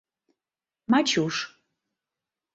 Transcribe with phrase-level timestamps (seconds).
[0.91, 1.35] Мачуш.